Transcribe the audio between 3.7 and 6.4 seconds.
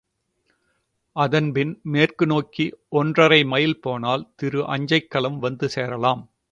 போனால் திரு அஞ்சைக்களம் வந்து சேரலாம்.